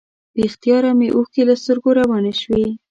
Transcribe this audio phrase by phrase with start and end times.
[0.33, 2.65] بې اختیاره مې اوښکې له سترګو روانې شوې.